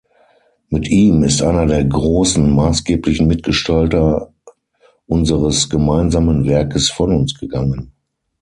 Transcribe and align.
Mit 0.69 0.89
ihm 0.89 1.21
ist 1.21 1.43
einer 1.43 1.67
der 1.67 1.85
großen, 1.85 2.49
maßgeblichen 2.55 3.27
Mitgestalter 3.27 4.33
unseres 5.05 5.69
gemeinsamen 5.69 6.47
Werkes 6.47 6.89
von 6.89 7.13
uns 7.15 7.35
gegangen. 7.37 7.91